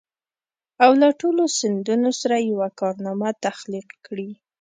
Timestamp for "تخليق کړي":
3.45-4.29